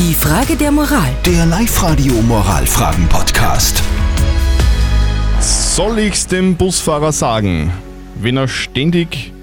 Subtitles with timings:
[0.00, 1.10] Die Frage der Moral.
[1.26, 3.82] Der Live-Radio Moralfragen-Podcast.
[5.40, 7.70] Soll ich's dem Busfahrer sagen,
[8.18, 9.34] wenn er ständig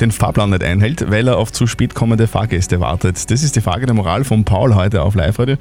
[0.00, 3.30] den Fahrplan nicht einhält, weil er auf zu spät kommende Fahrgäste wartet?
[3.30, 5.54] Das ist die Frage der Moral von Paul heute auf Live-Radio.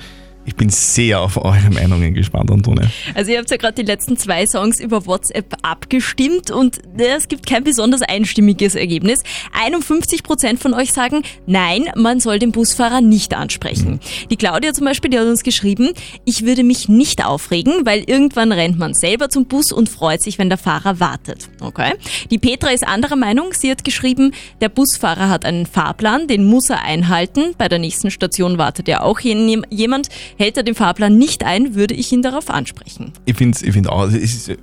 [0.49, 2.89] Ich bin sehr auf eure Meinungen gespannt, Antonia.
[3.13, 7.45] Also ihr habt ja gerade die letzten zwei Songs über WhatsApp abgestimmt und es gibt
[7.45, 9.21] kein besonders einstimmiges Ergebnis.
[9.53, 13.99] 51 Prozent von euch sagen, nein, man soll den Busfahrer nicht ansprechen.
[14.31, 15.91] Die Claudia zum Beispiel, die hat uns geschrieben,
[16.25, 20.39] ich würde mich nicht aufregen, weil irgendwann rennt man selber zum Bus und freut sich,
[20.39, 21.47] wenn der Fahrer wartet.
[21.61, 21.93] Okay.
[22.31, 23.53] Die Petra ist anderer Meinung.
[23.53, 27.53] Sie hat geschrieben, der Busfahrer hat einen Fahrplan, den muss er einhalten.
[27.55, 30.09] Bei der nächsten Station wartet ja auch jemand.
[30.39, 33.11] Hält er den Fahrplan nicht ein, würde ich ihn darauf ansprechen.
[33.25, 34.57] Ich finde ich find auch, es ist,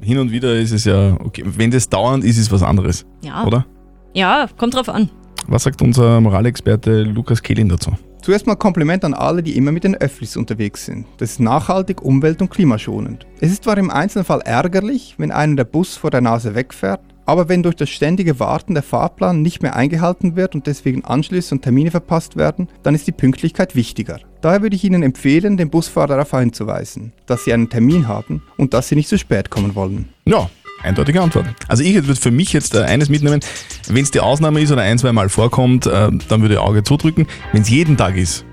[0.00, 3.04] hin und wieder ist es ja, okay, wenn das dauernd ist, ist es was anderes.
[3.20, 3.44] Ja.
[3.44, 3.66] Oder?
[4.14, 5.10] Ja, kommt drauf an.
[5.48, 7.94] Was sagt unser Moralexperte Lukas Kehlin dazu?
[8.22, 11.04] Zuerst mal Kompliment an alle, die immer mit den Öffis unterwegs sind.
[11.16, 13.26] Das ist nachhaltig, umwelt- und klimaschonend.
[13.40, 17.50] Es ist zwar im Einzelfall ärgerlich, wenn einem der Bus vor der Nase wegfährt, aber
[17.50, 21.60] wenn durch das ständige Warten der Fahrplan nicht mehr eingehalten wird und deswegen Anschlüsse und
[21.60, 24.18] Termine verpasst werden, dann ist die Pünktlichkeit wichtiger.
[24.40, 28.72] Daher würde ich Ihnen empfehlen, den Busfahrer darauf hinzuweisen, dass Sie einen Termin haben und
[28.72, 30.08] dass Sie nicht zu spät kommen wollen.
[30.24, 30.48] Ja,
[30.82, 31.48] eindeutige Antwort.
[31.68, 33.40] Also ich würde für mich jetzt äh, eines mitnehmen,
[33.88, 36.82] wenn es die Ausnahme ist oder ein, zwei Mal vorkommt, äh, dann würde ich Auge
[36.82, 37.26] zudrücken.
[37.52, 38.46] Wenn es jeden Tag ist,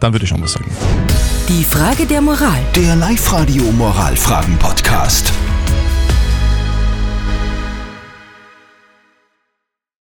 [0.00, 0.70] dann würde ich schon was sagen.
[1.50, 2.60] Die Frage der Moral.
[2.74, 5.30] Der Live-Radio Moralfragen-Podcast.